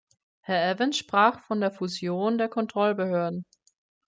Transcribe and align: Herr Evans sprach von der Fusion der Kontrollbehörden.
Herr 0.39 0.67
Evans 0.67 0.97
sprach 0.97 1.41
von 1.45 1.61
der 1.61 1.69
Fusion 1.69 2.39
der 2.39 2.49
Kontrollbehörden. 2.49 3.45